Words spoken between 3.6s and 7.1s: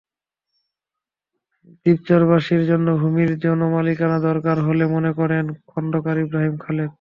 মালিকানা দরকার বলে মনে করেন খোন্দকার ইব্রাহীম খালেদ।